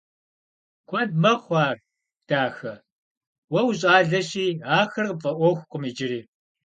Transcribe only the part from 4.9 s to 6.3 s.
къыпфӀэӀуэхукъым иджыри.